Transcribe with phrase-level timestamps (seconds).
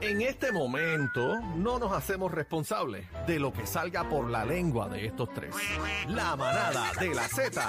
[0.00, 5.06] En este momento no nos hacemos responsables de lo que salga por la lengua de
[5.06, 5.52] estos tres.
[6.06, 7.60] La manada de la Z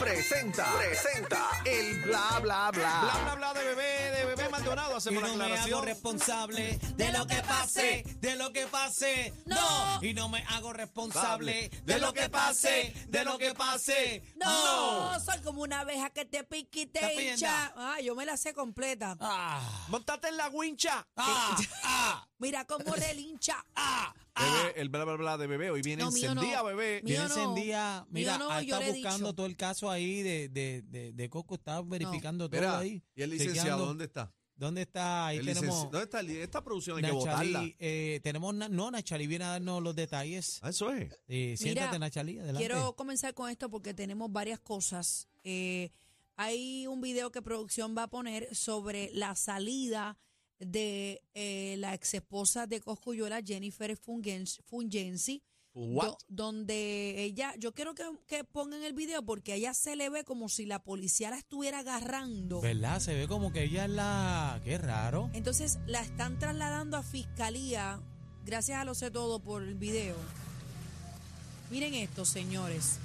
[0.00, 3.00] presenta, presenta el bla bla bla.
[3.02, 4.94] Bla, bla, bla de bebé, de bebé Maldonado.
[4.94, 9.32] Y Hacemos la no me hago responsable de lo que pase, de lo que pase.
[9.46, 10.02] No.
[10.02, 14.22] Y no me hago responsable de lo que pase, de lo que pase.
[14.36, 17.72] No, soy como una abeja que te pica y te hincha.
[17.76, 19.16] Ah, yo me la sé completa.
[19.20, 21.06] Ah, Montate en la wincha.
[21.16, 23.64] ah, ah, Mira cómo relincha.
[23.76, 25.70] ah, Bebé, el bla, bla, bla de bebé.
[25.70, 26.16] Hoy viene No, no.
[26.16, 27.00] encendida, bebé.
[27.04, 27.34] Mío Viene no.
[27.34, 28.06] encendida.
[28.10, 29.34] Mira, Mío no, ah, yo está buscando dicho.
[29.34, 31.54] todo el caso ahí de, de, de, de Coco.
[31.54, 33.02] Está verificando todo Mira, ahí.
[33.14, 33.86] y el licenciado, chequeando.
[33.86, 34.32] ¿dónde está?
[34.56, 35.26] ¿Dónde está?
[35.26, 35.64] Ahí El tenemos.
[35.76, 36.20] licenci- ¿Dónde está?
[36.20, 37.64] el- Esta producción hay que votarla.
[37.78, 40.58] Eh, tenemos, na- no, Nachalí viene a darnos los detalles.
[40.62, 41.12] Ah, eso es.
[41.26, 42.60] Eh, siéntate, Mira, Nachalí, adelante.
[42.66, 45.28] Quiero comenzar con esto porque tenemos varias cosas.
[45.42, 45.90] Eh,
[46.36, 50.16] hay un video que producción va a poner sobre la salida
[50.60, 55.42] de eh, la ex esposa de Coscuyuela, Jennifer Fungens- Fungensi.
[55.74, 60.08] Do- donde ella, yo quiero que, que pongan el video porque a ella se le
[60.08, 62.60] ve como si la policía la estuviera agarrando.
[62.60, 63.00] ¿Verdad?
[63.00, 64.60] Se ve como que ella es la...
[64.64, 65.30] Qué raro.
[65.34, 68.00] Entonces la están trasladando a fiscalía.
[68.44, 70.16] Gracias a lo sé todo por el video.
[71.70, 72.98] Miren esto, señores.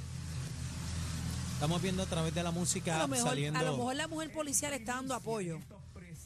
[1.54, 3.60] Estamos viendo a través de la música A lo, mejor, saliendo...
[3.60, 5.60] a lo mejor la mujer policial está dando apoyo.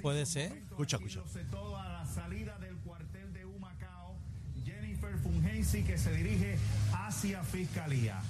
[0.02, 0.52] Puede ser.
[0.57, 1.19] Escucha, escucha.
[1.19, 4.17] Dándose todo a la salida del cuartel de Humacao,
[5.64, 6.58] Fungensi que se dirige
[6.94, 8.22] hacia Fiscalía.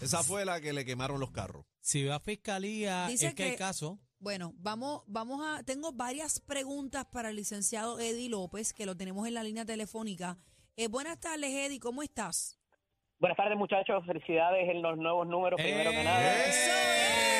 [0.00, 1.64] Esa fue la que le quemaron los carros.
[1.80, 3.98] Si va a fiscalía, Dice es que, hay que- caso.
[4.18, 5.62] Bueno, vamos, vamos a.
[5.64, 10.38] Tengo varias preguntas para el licenciado Eddie López, que lo tenemos en la línea telefónica.
[10.76, 12.58] Eh, buenas tardes, Eddie, ¿cómo estás?
[13.18, 14.04] Buenas tardes, muchachos.
[14.06, 16.22] Felicidades en los nuevos números, primero que nada.
[16.22, 17.35] ¡Eh!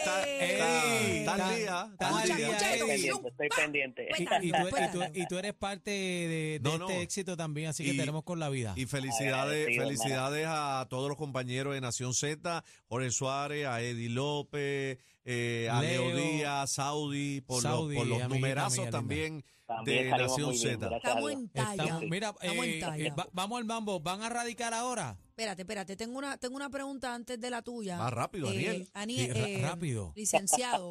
[0.00, 1.88] Está, está, está al día.
[1.92, 4.08] está al Estoy pendiente, estoy pendiente.
[4.18, 6.88] Y, Espérate, y tú, y tú- y tú eres parte de, de No, no.
[6.88, 8.72] este éxito también, así que Y- tenemos con la vida.
[8.76, 14.08] Y felicidades, Agradecido, felicidades a todos los compañeros de Nación Z, Jorge Suárez, a Eddie
[14.08, 19.44] López, eh, a Leo, Leo, Díaz, Saudi, por Saudi, los, por los amiguita numerazos también,
[19.66, 20.96] También de Nación Z.
[20.96, 21.82] Estamos en talla.
[21.84, 23.04] Estamos- mira, Estamos en eh, talla.
[23.06, 24.00] eh, va- vamos al mambo.
[24.00, 25.16] ¿Van a radicar ahora?
[25.40, 27.96] Espérate, espérate, tengo una, tengo una pregunta antes de la tuya.
[27.96, 28.88] Más rápido, Eh, Daniel.
[28.92, 30.12] Ani- Sí, ra- eh, rápido.
[30.14, 30.90] Licenciado,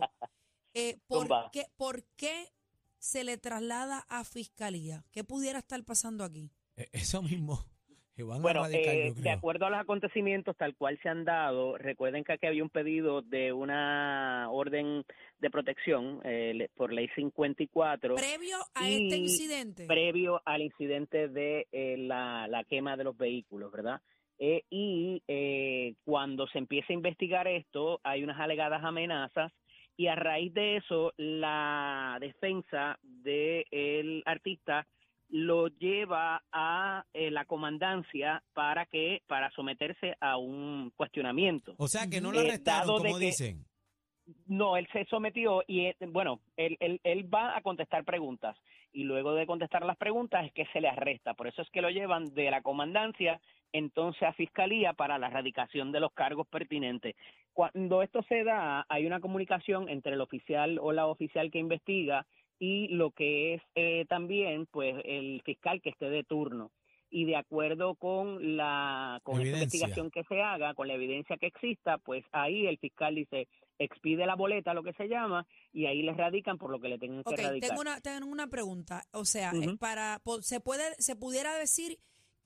[0.73, 2.47] eh, ¿por, qué, ¿por qué
[2.97, 5.03] se le traslada a fiscalía?
[5.11, 6.49] ¿Qué pudiera estar pasando aquí?
[6.77, 7.63] Eh, Eso mismo.
[8.15, 11.23] Que van Bueno, a radicar, eh, de acuerdo a los acontecimientos tal cual se han
[11.25, 15.05] dado, recuerden que aquí había un pedido de una orden
[15.39, 19.85] de protección eh, por ley 54 Previo a este incidente.
[19.85, 24.01] previo al incidente de eh, la, la quema de los vehículos, ¿verdad?
[24.39, 29.51] Eh, y eh, cuando se empieza a investigar esto, hay unas alegadas amenazas
[29.97, 34.87] y a raíz de eso la defensa del artista
[35.27, 41.75] lo lleva a eh, la comandancia para que para someterse a un cuestionamiento.
[41.77, 43.65] O sea, que no lo Eh, arrestaron, de como que- dicen.
[44.45, 48.55] No, él se sometió y, eh, bueno, él, él, él va a contestar preguntas
[48.93, 51.33] y luego de contestar las preguntas es que se le arresta.
[51.33, 53.41] Por eso es que lo llevan de la comandancia
[53.73, 57.15] entonces a fiscalía para la erradicación de los cargos pertinentes.
[57.53, 62.25] Cuando esto se da, hay una comunicación entre el oficial o la oficial que investiga
[62.59, 66.71] y lo que es eh, también, pues, el fiscal que esté de turno.
[67.11, 71.47] Y de acuerdo con la con esta investigación que se haga, con la evidencia que
[71.47, 73.47] exista, pues ahí el fiscal dice,
[73.79, 76.99] expide la boleta, lo que se llama, y ahí le radican por lo que le
[76.99, 77.69] tengan que radicar.
[77.69, 79.01] tengo una, tengo una pregunta.
[79.11, 81.97] O sea, eh, para se puede, se pudiera decir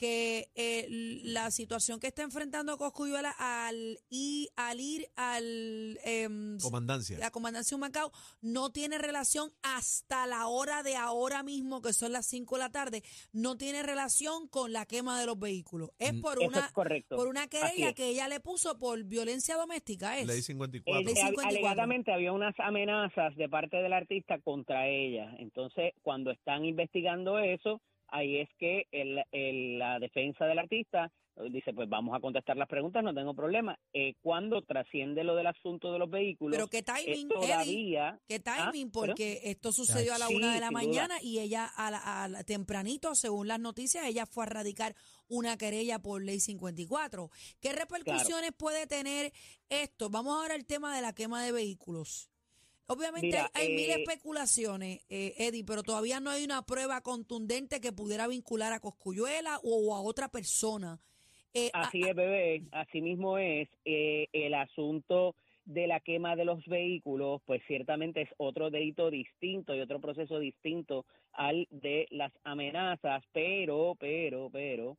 [0.04, 0.88] que eh,
[1.24, 7.18] la situación que está enfrentando Coscuyuela al, y, al ir al em, Comandancia.
[7.20, 12.26] la comandancia Macao no tiene relación hasta la hora de ahora mismo, que son las
[12.26, 15.92] 5 de la tarde, no tiene relación con la quema de los vehículos.
[16.00, 16.20] Es Mm.
[16.22, 17.16] por Eso una es correcto.
[17.16, 17.96] por una querella es.
[17.96, 20.28] que ella le puso por violencia doméstica, ¿es?
[20.28, 21.02] Ley Eh, 54.
[21.02, 21.50] Ley a- 54.
[21.50, 25.34] alegadamente había unas amenazas de parte del artista contra ella.
[25.40, 27.80] Entonces, cuando están investigando eso,
[28.14, 32.56] ahí es que el, el- la defensa del artista eh, dice, pues vamos a contestar
[32.56, 33.78] las preguntas, no tengo problema.
[33.92, 38.20] Eh, cuando trasciende lo del asunto de los vehículos, Pero qué eh, timing, todavía...
[38.28, 39.08] Qué Ah, timing, ¿pero?
[39.08, 40.80] porque esto sucedió a la Sí, una de la duda.
[40.80, 44.96] mañana y ella a la, a la- tempranito, según las noticias, ella fue a radicar
[45.28, 47.30] una querella por ley 54.
[47.60, 49.32] ¿Qué repercusiones puede tener
[49.70, 50.12] esto?
[50.12, 52.30] Vamos ahora al tema de la quema de vehículos.
[52.88, 57.02] Obviamente Mira, hay, hay mil eh, especulaciones, eh, Eddie, pero todavía no hay una prueba
[57.02, 61.00] contundente que pudiera vincular a Coscuyuela o a otra persona.
[61.54, 63.70] Eh, a- Así es, bebé, así mismo es.
[63.86, 65.36] Eh, el asunto
[65.66, 70.40] de la quema de los vehículos, pues ciertamente es otro delito distinto y otro proceso
[70.40, 74.98] distinto al de las amenazas, pero, pero, pero,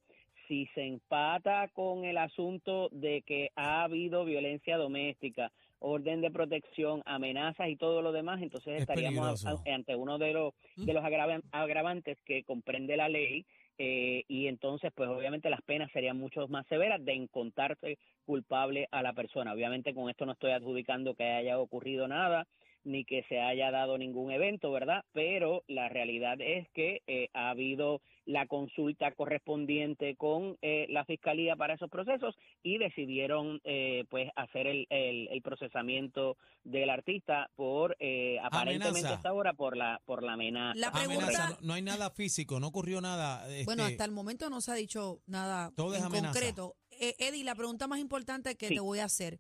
[0.48, 5.52] si se empata con el asunto de que ha habido violencia doméstica,
[5.86, 10.32] orden de protección, amenazas y todo lo demás, entonces Es estaríamos a- ante uno de
[10.32, 10.54] los
[10.86, 13.44] de los agravan- agravantes que comprende la ley
[13.76, 19.02] eh, y entonces pues obviamente las penas serían mucho más severas de encontrarse culpable a
[19.02, 19.52] la persona.
[19.52, 22.46] Obviamente con esto no estoy adjudicando que haya ocurrido nada
[22.84, 25.04] ni que se haya dado ningún evento, ¿verdad?
[25.12, 31.56] Pero la realidad es que eh, ha habido la consulta correspondiente con eh, la fiscalía
[31.56, 37.96] para esos procesos y decidieron eh, pues hacer el, el, el procesamiento del artista por
[38.00, 39.14] eh, aparentemente Amenaza.
[39.16, 40.78] hasta ahora por la por la amenaza.
[40.78, 43.44] La pregunta- Amenaza, no, no hay nada físico, no ocurrió nada.
[43.64, 46.76] Bueno, este, hasta el momento no se ha dicho nada Todo en concreto.
[47.00, 48.74] Eh, Eddie, la pregunta más importante que Sí.
[48.74, 49.38] te voy a hacer.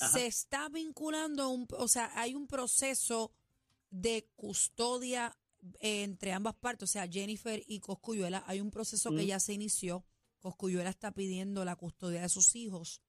[0.00, 0.12] Ajá.
[0.12, 3.32] ¿Se está vinculando, un, o sea, hay un proceso
[3.90, 5.36] de custodia
[5.80, 6.88] eh, entre ambas partes?
[6.88, 9.26] O sea, Jennifer y Coscuyuela, hay un proceso que Mm.
[9.26, 10.04] ya se inició.
[10.40, 13.02] Coscuyuela está pidiendo la custodia de sus hijos.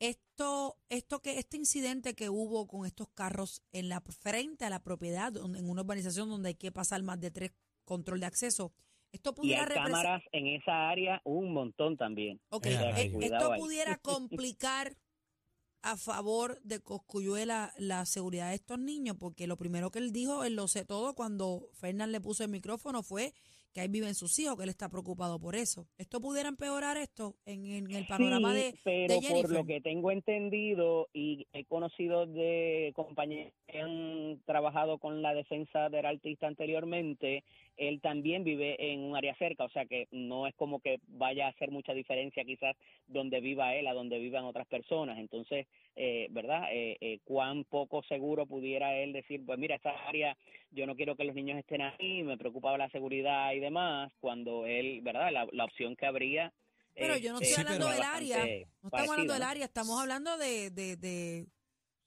[0.00, 4.82] Esto, esto que, este incidente que hubo con estos carros en la frente a la
[4.82, 7.52] propiedad, en una urbanización donde hay que pasar más de tres
[7.84, 8.72] control de acceso,
[9.12, 12.36] esto y pudiera hay representar cámaras en esa área un montón también.
[12.38, 13.60] Eh, O sea, esto ahí.
[13.60, 14.96] pudiera complicar
[15.84, 20.42] a favor de Coscuyuela la seguridad de estos niños, porque lo primero que él dijo,
[20.42, 23.34] él lo sé todo, cuando Fernán le puso el micrófono fue
[23.74, 25.88] que ahí viven sus hijos, que él está preocupado por eso.
[25.98, 29.80] ¿Esto pudiera empeorar esto en, en el panorama Sí, de, pero de por lo que
[29.80, 36.46] tengo entendido y he conocido de compañeros que han trabajado con la defensa del artista
[36.46, 37.42] anteriormente,
[37.76, 41.46] él también vive en un área cerca, o sea que no es como que vaya
[41.46, 42.76] a hacer mucha diferencia quizás
[43.08, 45.18] donde viva él a donde vivan otras personas.
[45.18, 45.66] Entonces,
[45.96, 46.68] eh, ¿verdad?
[46.72, 50.36] Eh, eh, cuán poco seguro pudiera él decir, pues mira, esta área
[50.70, 54.66] yo no quiero que los niños estén ahí, me preocupaba la seguridad y demás, cuando
[54.66, 55.32] él, ¿verdad?
[55.32, 56.52] La, la opción que habría
[56.94, 58.38] Pero eh, yo no estoy Sí, hablando del área,
[58.82, 59.48] no estamos hablando del ¿no?
[59.48, 61.46] área, estamos hablando de, de, de,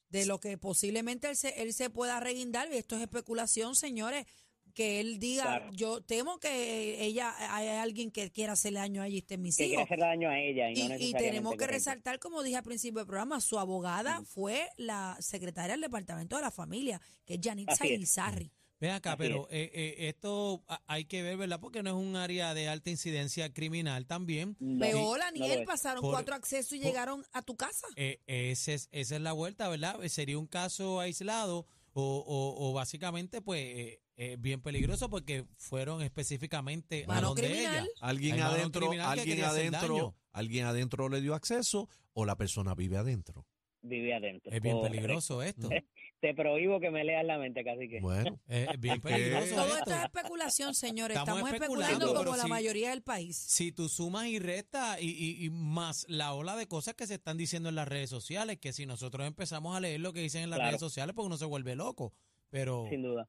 [0.09, 4.25] de lo que posiblemente él se, él se pueda reguindar, y esto es especulación, señores,
[4.73, 5.69] que él diga, Claro.
[5.73, 9.57] yo temo que ella, hay alguien que quiera hacerle daño a ella y estén mis
[9.57, 9.85] que quiere hijos.
[9.85, 11.73] hacer daño a ella y, no Y, tenemos que correcto.
[11.73, 16.43] resaltar, como dije al principio del programa, su abogada fue la secretaria del Departamento de
[16.43, 17.87] la Familia, que es Janitza.
[17.87, 18.51] Irizarry.
[18.79, 21.59] Ven acá, Así pero eh, eh, esto hay que ver, ¿verdad?
[21.59, 24.55] Porque no es un área de alta incidencia criminal también.
[24.79, 25.65] Peor, no Aniel, lo es.
[25.65, 27.87] pasaron Por- cuatro accesos y por- llegaron a tu casa.
[27.95, 30.03] Eh, ese es- esa es la vuelta, ¿verdad?
[30.03, 35.45] Eh, Sería un caso aislado o, o- o básicamente, pues, eh, eh, bien peligroso porque
[35.57, 37.75] fueron específicamente a Mano donde criminal.
[37.85, 37.85] ella.
[38.01, 40.15] Alguien adentro, alguien adentro, daño.
[40.33, 43.47] alguien adentro le dio acceso o la persona vive adentro.
[43.81, 44.51] Vive adentro.
[44.51, 45.69] Es bien peligroso esto.
[46.19, 47.99] Te prohíbo que me leas la mente, casi que.
[47.99, 49.91] Bueno, Eh, Es bien peligroso Todo esto.
[49.93, 51.17] es especulación, señores.
[51.17, 53.37] Estamos Estamos, especulando, como la mayoría del país.
[53.37, 57.13] Si tú sumas y restas y, y- y más la ola de cosas que se
[57.15, 60.41] están diciendo en las redes sociales, que si nosotros empezamos a leer lo que dicen
[60.43, 60.69] en las Claro.
[60.71, 62.13] redes sociales, pues uno se vuelve loco.
[62.49, 63.27] Pero Sin duda.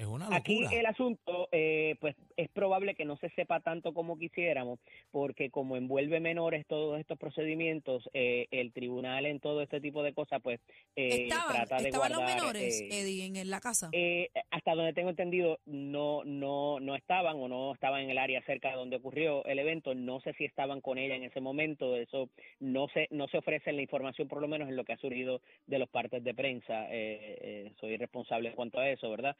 [0.00, 0.80] Es una Aquí locura.
[0.80, 4.78] el asunto, eh, pues es probable que no se sepa tanto como quisiéramos,
[5.10, 10.14] porque como envuelve menores todos estos procedimientos, eh, el tribunal en todo este tipo de
[10.14, 10.60] cosas, pues
[10.96, 12.28] eh, estaban trata de estaban guardar.
[12.28, 13.90] los menores, eh, Eddie, en, en la casa.
[13.92, 18.42] Eh, hasta donde tengo entendido, no, no, no estaban o no estaban en el área
[18.42, 19.94] cerca de donde ocurrió el evento.
[19.94, 21.96] No sé si estaban con ella en ese momento.
[21.96, 24.96] Eso no se, no se ofrece la información, por lo menos en lo que ha
[24.96, 26.86] surgido de los partes de prensa.
[26.90, 29.36] Eh, eh, soy responsable en cuanto a eso, ¿verdad?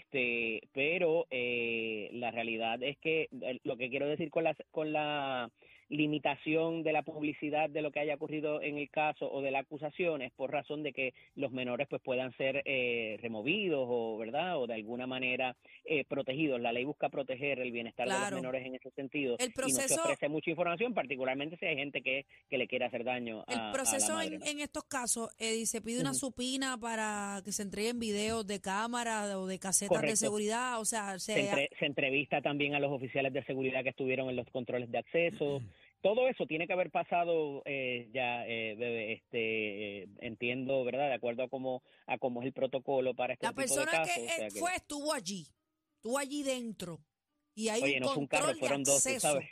[0.00, 4.92] Este, pero eh, la realidad es que eh, lo que quiero decir con la, con
[4.92, 5.50] la
[5.90, 9.58] limitación de la publicidad de lo que haya ocurrido en el caso o de la
[9.60, 14.58] acusación es por razón de que los menores pues puedan ser eh, removidos o verdad
[14.58, 16.60] o de alguna manera eh, protegidos.
[16.60, 19.68] La ley busca proteger el bienestar de los menores en ese sentido El y no
[19.68, 23.40] se proceso- ofrece mucha información particularmente si hay gente que, que le quiere hacer daño
[23.46, 24.46] a, a El la proceso madre, en, ¿no?
[24.46, 29.38] en estos casos, Eddie, se pide una supina para que se entreguen videos de cámara
[29.38, 32.90] o de casetas de seguridad, o sea, se, se, entre- se entrevista también a los
[32.92, 35.60] oficiales de seguridad que estuvieron en los controles de acceso.
[36.02, 41.08] Todo eso tiene que haber pasado eh, ya, eh, bebé, este, eh, entiendo, ¿verdad?
[41.08, 43.90] De acuerdo a cómo, a cómo es el protocolo para este la tipo de persona
[43.90, 44.14] casos.
[44.14, 45.46] que, o sea eh, fue estuvo allí,
[45.96, 47.00] estuvo allí dentro
[47.54, 49.02] y hay Oye, no fue un carro, fueron de dos.
[49.02, 49.48] ¿sabes?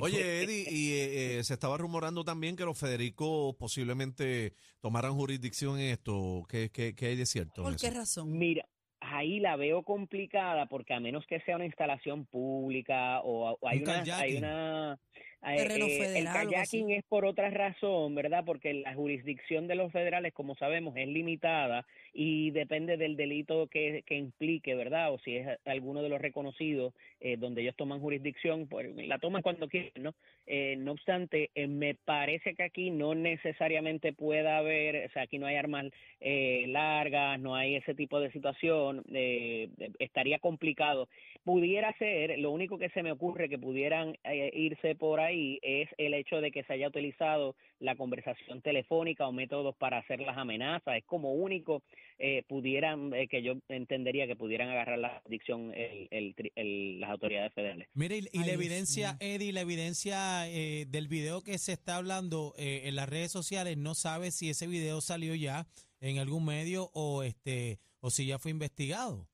[0.00, 5.78] Oye, Eddie, y eh, eh, se estaba rumorando también que los Federico posiblemente tomaran jurisdicción
[5.78, 6.44] en esto.
[6.48, 7.62] ¿Qué, qué, qué hay de cierto?
[7.62, 7.98] ¿Por qué eso?
[7.98, 8.38] razón?
[8.38, 8.66] Mira,
[9.00, 13.78] ahí la veo complicada porque a menos que sea una instalación pública o, o hay
[13.78, 15.00] Un una, hay una,
[15.42, 18.44] Eh, Terreno eh, federal, el kayaking es por otra razón, ¿verdad?
[18.44, 24.02] Porque la jurisdicción de los federales, como sabemos, es limitada y depende del delito que,
[24.04, 25.12] que implique, ¿verdad?
[25.12, 29.42] O si es alguno de los reconocidos eh, donde ellos toman jurisdicción, pues la toman
[29.42, 30.14] cuando quieren, ¿no?
[30.46, 35.38] Eh, no obstante, eh, me parece que aquí no necesariamente pueda haber, o sea, aquí
[35.38, 35.86] no hay armas
[36.20, 39.68] eh, largas, no hay ese tipo de situación, eh,
[39.98, 41.08] estaría complicado.
[41.44, 45.88] Pudiera ser, lo único que se me ocurre que pudieran eh, irse por ahí es
[45.98, 50.36] el hecho de que se haya utilizado la conversación telefónica o métodos para hacer las
[50.36, 51.82] amenazas, es como único
[52.18, 56.98] eh, pudieran, eh, que yo entendería que pudieran agarrar la adicción el, el tri- el-
[57.00, 57.88] las autoridades federales.
[57.94, 59.16] Mire, y, y Ay, la evidencia.
[59.20, 63.76] Eddie, la evidencia eh, del video que se está hablando eh, en las redes sociales,
[63.76, 65.66] no sabe si ese video salió ya
[66.00, 69.28] en algún medio o este o si ya fue investigado.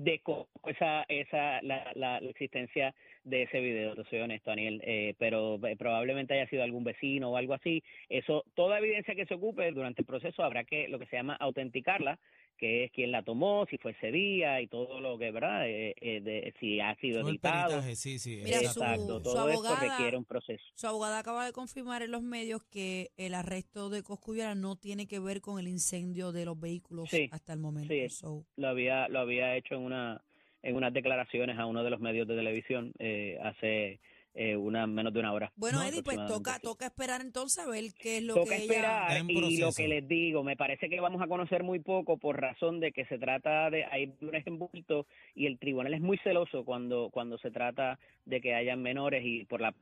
[0.00, 5.14] Desconozco esa, esa, la, la, la existencia de ese video, te soy honesto, Daniel, eh,
[5.18, 7.82] pero eh, probablemente haya sido algún vecino o algo así.
[8.08, 11.34] Eso, toda evidencia que se ocupe durante el proceso habrá que, lo que se llama,
[11.34, 12.20] autenticarla,
[12.58, 15.68] que es quién la tomó, si fue ese día y todo lo que, ¿verdad?
[15.68, 17.68] Eh, eh, de, si ha sido Todo el editado.
[17.68, 18.40] peritaje, sí, sí.
[18.44, 18.72] Mira, exacto.
[18.74, 20.64] su- Exacto, su todo esto abogada- requiere un proceso.
[20.74, 25.06] Su abogada acaba de confirmar en los medios que el arresto de Coscullera no tiene
[25.06, 27.94] que ver con el incendio de los vehículos Sí, hasta el momento.
[27.94, 28.08] sí.
[28.08, 30.20] So, lo había lo había hecho en una
[30.62, 34.00] en unas declaraciones a uno de los medios de televisión eh, hace
[34.34, 35.52] eh, una menos de una hora.
[35.56, 35.84] bueno, ¿no?
[35.84, 38.74] Eddie, pues toca, toca esperar entonces a ver qué es lo Toca que ella...
[38.74, 42.18] esperar en y lo que les digo, me parece que vamos a conocer muy poco
[42.18, 44.68] por razón de que se trata de hay un ejemplo
[45.34, 49.44] y el tribunal es muy celoso cuando cuando se trata de que hayan menores y
[49.44, 49.74] por la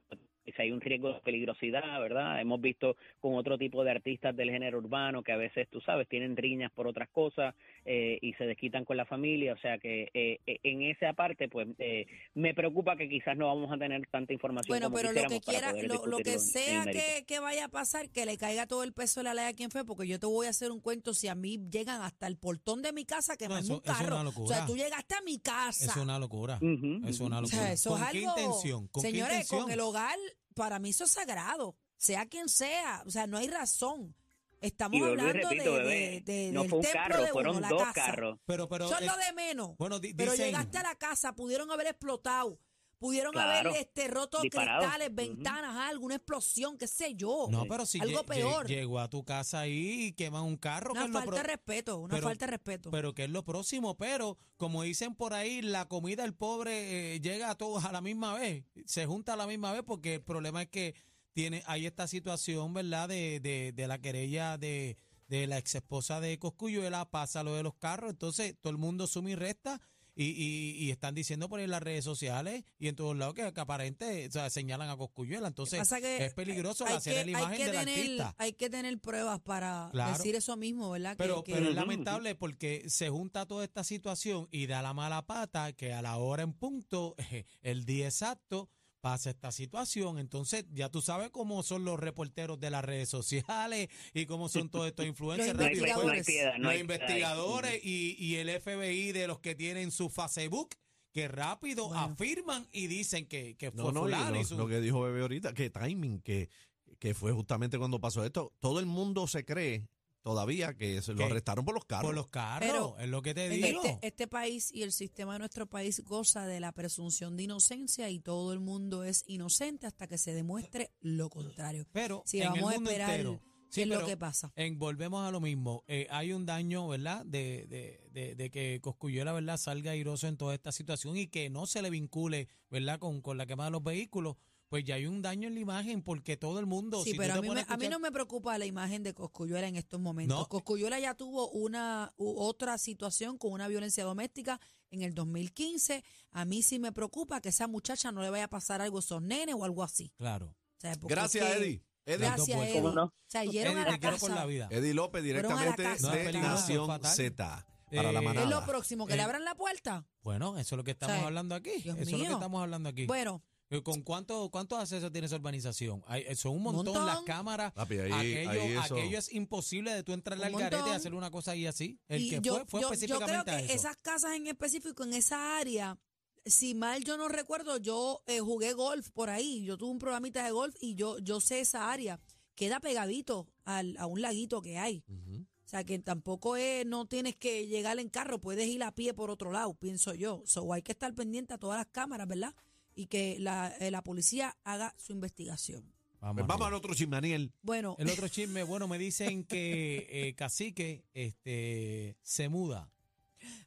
[0.53, 2.41] si hay un riesgo de peligrosidad, ¿verdad?
[2.41, 6.09] Hemos visto con otro tipo de artistas del género urbano que a veces, tú sabes,
[6.09, 10.11] tienen riñas por otras cosas eh, y se desquitan con la familia, o sea que
[10.15, 14.07] eh, eh, en esa parte, pues, eh, me preocupa que quizás no vamos a tener
[14.09, 17.67] tanta información Bueno, como pero lo que quiera, lo, lo que sea que, que vaya
[17.67, 20.07] a pasar, que le caiga todo el peso de la ley a quien fue, porque
[20.07, 22.93] yo te voy a hacer un cuento si a mí llegan hasta el portón de
[22.93, 24.17] mi casa a quemarme eso- un es carro.
[24.37, 25.85] o sea, tú llegaste a mi casa.
[25.93, 26.59] Es una locura.
[27.07, 27.47] Es una ujú.
[27.47, 27.73] O sea, locura.
[27.73, 28.31] eso ¿Con es qué algo.
[28.41, 28.89] intención?
[28.89, 29.63] ¿Con qué Señores, intención?
[29.63, 30.17] con el hogar,
[30.57, 31.77] para mí eso es sagrado.
[31.97, 33.03] Sea quien sea.
[33.07, 34.15] O sea, no hay razón.
[34.61, 37.29] Estamos Y hablando repito, de, bebé, de- de- no del fue un templo carro, de
[37.31, 37.93] fueron uno, la dos casa.
[37.95, 38.39] carros.
[38.47, 39.77] Pero, pero Eso es eh, lo de menos.
[39.79, 42.59] bueno, pero dicen- llegaste a la casa, pudieron haber explotado.
[42.99, 44.81] Pudieron Claro, haber este, roto disparado.
[44.81, 47.47] cristales, ventanas, alguna explosión, qué sé yo.
[47.51, 48.67] No, pero si Algo lle- lle- peor.
[48.67, 52.15] llegó a tu casa ahí y queman un carro, Una falta pro- de respeto, una
[52.15, 52.91] pero- falta de respeto.
[52.91, 57.21] Pero que es lo próximo, pero como dicen por ahí, la comida del pobre eh,
[57.21, 60.23] llega a todos a la misma vez, se junta a la misma vez porque el
[60.23, 60.95] problema es que
[61.35, 63.09] tiene hay esta situación, ¿verdad?
[63.11, 64.97] De, de, de la querella de,
[65.29, 69.07] de la ex esposa de Coscuyuela, pasa lo de los carros, entonces todo el mundo
[69.07, 69.83] suma y resta
[70.17, 73.35] y, y, y están diciendo por ahí en las redes sociales y en todos lados
[73.35, 77.31] que, que aparente, o sea, señalan a Coscuyuela, entonces es peligroso hay hacer que- la
[77.39, 78.35] imagen hay que del tener, artista.
[78.39, 80.17] Hay que tener pruebas para Claro.
[80.17, 81.13] decir eso mismo, ¿verdad?
[81.13, 84.95] Que- Pero, que- pero es lamentable porque se junta toda esta situación y da la
[84.95, 87.15] mala pata que a la hora en punto,
[87.63, 88.71] el día exacto,
[89.07, 90.19] pasa esta situación.
[90.19, 94.69] Entonces, ya tú sabes cómo son los reporteros de las redes sociales y cómo son
[94.69, 95.57] todos estos influencers.
[95.57, 96.59] Los No hay, rápido, no hay investigadores.
[96.59, 100.71] no los investigadores y, y el FBI de los que tienen su Facebook
[101.13, 102.03] que rápido Bueno.
[102.03, 104.81] afirman y dicen que, que fue No, no, y fulano lo, y su- lo que
[104.81, 106.51] dijo Bebé ahorita, que timing, que,
[106.99, 108.53] que fue justamente cuando pasó esto.
[108.59, 109.87] Todo el mundo se cree
[110.27, 112.09] todavía que se lo arrestaron por los carros.
[112.09, 113.81] por los carros, Pero es lo que te digo.
[113.85, 118.11] este, este país y el sistema de nuestro país goza de la presunción de inocencia
[118.11, 121.87] y todo el mundo es inocente hasta que se demuestre lo contrario.
[121.93, 123.41] Pero en el vamos a esperar entero.
[123.73, 124.53] qué es lo que pasa.
[124.57, 125.85] En, volvemos a lo mismo.
[125.87, 127.25] Eh, hay un daño, ¿verdad?
[127.25, 129.59] De, de, de, de que Coscuyuela, ¿verdad?
[129.59, 132.99] Salga airoso en toda esta situación y que no se le vincule, ¿verdad?
[132.99, 134.35] Con, con la quema de los vehículos.
[134.69, 137.03] Pues ya hay un daño en la imagen porque todo el mundo.
[137.05, 139.69] Sí, si pero a mí, me- a mí no me preocupa la imagen de Coscuyuela
[139.69, 140.37] en estos momentos.
[140.39, 140.49] No.
[140.49, 146.03] Coscuyuela ya tuvo una u otra situación con una violencia doméstica en el 2015.
[146.33, 149.01] A mí sí me preocupa que esa muchacha no le vaya a pasar algo a
[149.01, 150.13] esos nenes o algo así.
[150.17, 150.47] Claro.
[150.49, 151.83] O sea, porque Gracias, es que- Eddie.
[152.05, 152.59] Eddie, Gracias.
[152.61, 152.73] Eddie.
[152.75, 153.05] ¿Cómo no?
[153.05, 154.41] O sea, Eddie, a la te quiero por casa.
[154.41, 154.69] la vida.
[154.71, 155.83] Eddie López la directamente.
[156.01, 156.55] No, de peligroso,
[156.99, 157.01] Nación.
[157.05, 158.45] Z para la Eh, manada.
[158.45, 160.05] Es lo próximo, que le Eh, abran la puerta.
[160.23, 161.71] Bueno, eso es lo que estamos O sea, hablando aquí.
[161.83, 163.07] Dios eso es lo que estamos hablando aquí.
[163.07, 163.43] Bueno,
[163.83, 166.03] ¿Con cuánto, cuántos accesos tiene esa urbanización?
[166.07, 167.07] Hay, eh, son un montón, montón.
[167.07, 167.73] las cámaras.
[167.73, 170.93] Papi, ahí- aquello, ahí eso- aquello es imposible de tú entrarle Un al garete y
[170.93, 171.99] hacer una cosa ahí así.
[172.07, 173.75] El y que yo, fue, fue yo- yo específicamente creo que eso.
[173.75, 175.99] esas casas en específico, en esa área,
[176.45, 179.65] si mal yo no recuerdo, yo eh, jugué golf por ahí.
[179.65, 182.21] Yo tuve un programita de golf y yo, yo sé esa área.
[182.55, 185.03] Queda pegadito al, a un laguito que hay.
[185.09, 189.13] O sea, que tampoco es, no tienes que llegar en carro, puedes ir a pie
[189.13, 190.45] por otro lado, pienso yo.
[190.47, 192.55] So, hay que estar pendiente a todas las cámaras, ¿verdad?
[192.97, 195.93] Y que la, eh, la policía haga su investigación.
[196.19, 197.53] Vamos, Pues vamos al otro chismaniel.
[197.63, 202.91] Bueno, El otro chisme, bueno, me dicen que eh, Cacique este, se muda.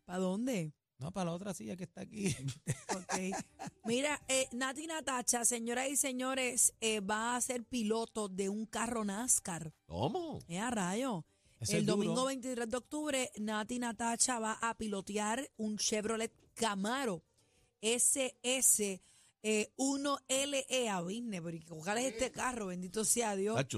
[0.03, 0.73] ¿para dónde?
[0.97, 2.35] No, para la otra silla que está aquí.
[2.89, 3.13] Ok.
[3.85, 9.05] Mira, eh, Nati Natacha, señoras y señores, eh, va a ser piloto de un carro
[9.05, 9.71] NASCAR.
[9.85, 10.39] ¿Cómo?
[10.49, 11.23] Es a rayo.
[11.59, 11.97] Ese El es duro.
[11.97, 17.23] domingo 23 de octubre, Nati Natacha va a pilotear un Chevrolet Camaro
[17.81, 19.01] SS
[19.43, 21.41] eh, 1LE a Business.
[21.43, 22.67] Pero ¿y ¿cuál es este carro?
[22.67, 23.55] Bendito sea Dios.
[23.55, 23.77] La que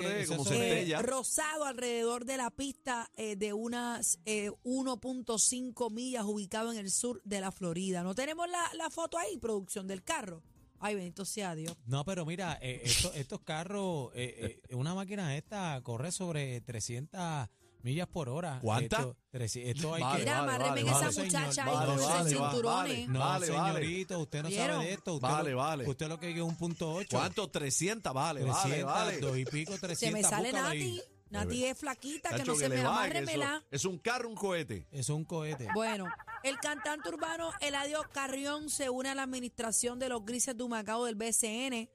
[0.00, 6.72] corre eso Eh, rosado alrededor de la pista eh, de unas eh, 1.5 millas ubicado
[6.72, 8.02] en el sur de la Florida.
[8.02, 10.42] ¿No tenemos la, la foto ahí, producción del carro?
[10.78, 11.76] Ay, bendito sea Dios.
[11.86, 17.48] No, pero mira, eh, esto- estos carros, eh, eh, una máquina esta corre sobre 300
[17.82, 18.58] millas por hora.
[18.62, 18.98] ¿Cuánta?
[19.32, 20.24] Esto, esto hay Vale, que...
[20.24, 23.08] Mira, vale, vale, esa muchacha ahí Vale, con vale, esos vale, cinturones.
[23.08, 23.80] No, Vale, vale.
[23.80, 24.68] señorito, usted no ¿Vieron?
[24.68, 25.14] sabe de esto.
[25.14, 25.88] Usted Vale, lo, vale.
[25.88, 27.16] Usted lo que es un punto ocho.
[27.16, 27.48] ¿Cuánto?
[27.48, 29.18] 300, vale, 300, vale, vale.
[29.18, 29.98] dos y pico, 300.
[29.98, 30.52] Se me sale.
[30.52, 31.00] Nati.
[31.30, 33.64] Nati es flaquita, que no se me amárremela.
[33.70, 34.86] Es un carro, un cohete.
[34.92, 35.66] Es un cohete.
[35.74, 36.04] Bueno,
[36.42, 41.06] el cantante urbano Eladio Carrión se une a la administración de los Grises de Humacao
[41.06, 41.88] del BCN.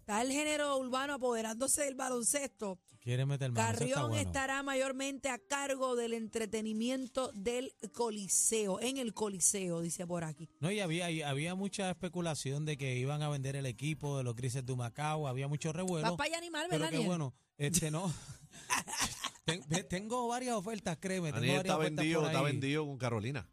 [0.00, 2.78] Está el género urbano apoderándose del baloncesto.
[3.00, 4.28] Quiere meter mano, eso está Carrión bueno.
[4.28, 10.48] estará mayormente a cargo del entretenimiento del Coliseo, en el Coliseo, dice por aquí.
[10.60, 14.24] No, y había, y había mucha especulación de que iban a vender el equipo de
[14.24, 16.16] los Grises de Humacao, había mucho Vas revuelo.
[16.16, 17.08] para allá animal, Pero ¿verdad, qué Aniel?
[17.08, 18.12] bueno, este no.
[19.44, 21.28] Ten- te- tengo varias ofertas, créeme.
[21.28, 22.44] Tengo Daniel varias está ofertas vendido, por está ahí.
[22.46, 23.48] vendido con Carolina.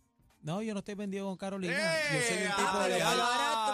[0.45, 1.73] No, yo no estoy vendido con Carolina.
[1.73, 2.03] ¡Eh!
[2.13, 2.87] yo soy un tipo ¡Ah,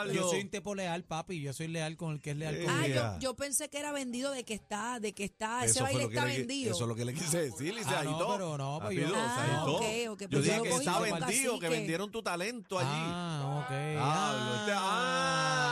[0.06, 0.14] leal.
[0.16, 1.42] Yo soy un tipo leal, papi.
[1.42, 3.00] Yo soy leal con el que es leal Eh, conmigo.
[3.02, 5.80] Ah, yo, yo pensé que era vendido de que está, de que está, ese Eso
[5.82, 6.72] fue baile lo que está le vendido.
[6.74, 8.32] Eso es lo que le quise decir, y se Ah, no, agitó.
[8.32, 9.76] pero no, pues yo- Rápido, Ah, se agitó.
[9.76, 12.88] ok, ok, Yo pues dije que está vendido, que vendieron tu talento allí.
[12.90, 13.72] Ah, ok.
[14.00, 15.71] Ah, usted- ah,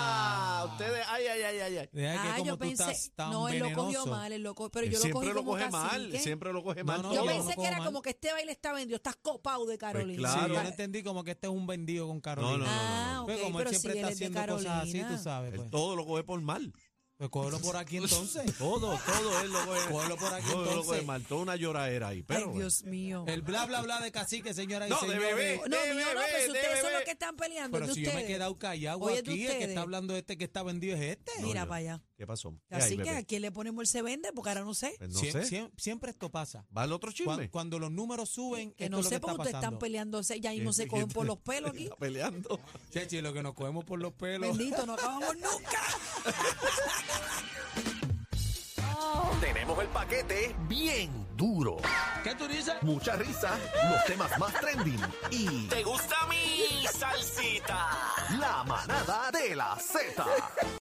[0.86, 1.90] ustedes, ay, ay, ay, ay, ay.
[1.92, 4.06] Deja que Ah, como yo tú pensé, estás tan no, él lo cogió venenoso.
[4.08, 6.20] mal, él lo co- pero Él yo lo siempre cogí lo como coge mal, cacique.
[6.20, 7.02] siempre lo coge No, mal.
[7.02, 7.26] no, Yo todo.
[7.26, 7.86] no pensé cojo que era mal.
[7.88, 10.22] como que este baile está vendido, estás copado de Carolina.
[10.22, 10.48] Pues claro.
[10.48, 10.64] Sí, yo Ah.
[10.64, 12.52] lo entendí como que este es un vendido con Carolina.
[12.52, 13.22] No, no, no, Ah, no.
[13.22, 15.18] ok, Pues como pero él si siempre él está es de haciendo cosas así, Carolina.
[15.18, 15.54] tú sabes.
[15.54, 16.74] Él Pues, todo lo coge por mal.
[17.20, 18.46] Pues cógelo por aquí entonces.
[18.58, 19.92] Todo, todo él lo coge.
[19.92, 21.06] Cógelo por aquí, todo lo entonces.
[21.06, 21.22] mal.
[21.26, 22.24] Toda una lloradera ahí.
[22.24, 23.26] Pero, Ay, Dios mío.
[23.28, 25.36] El bla, bla, bla de cacique, señora y No, de señores.
[25.36, 25.58] bebé.
[25.68, 26.94] No, de mío no, bebé, pues de ustedes son bebé.
[26.96, 28.36] los que están peleando, Pero de si yo me he ustedes.
[28.38, 29.68] quedado callado Oye, de aquí, el que ustedes.
[29.70, 31.32] está hablando este que está vendido es este.
[31.42, 32.02] No, Mira yo- para allá.
[32.20, 32.54] ¿Qué pasó?
[32.68, 33.18] ¿Qué hay, Así que bebé?
[33.18, 34.94] a quién le ponemos el se vende, porque ahora no sé.
[34.98, 35.44] Pues no Sie- sé.
[35.46, 36.66] siem- siempre esto pasa.
[36.78, 37.50] ¿Va el otro Cuan- chisme?
[37.50, 39.64] Cuando, los números suben, Que esto no es lo sé que por qué está ustedes
[39.64, 41.84] están peleando, ya mismo se ¿Qué- cogen por los pelos aquí.
[41.86, 42.60] Está peleando.
[42.92, 44.50] Chechi, lo que nos cogemos por los pelos.
[44.58, 45.82] Bendito, no acabamos nunca.
[49.40, 51.78] Tenemos el paquete bien duro.
[52.24, 52.74] ¿Qué tú dices?
[52.82, 53.58] Mucha risa,
[53.92, 55.00] los temas más trending
[55.32, 57.88] y ¿Te gusta mi salsita?
[58.38, 60.26] la manada de la Z.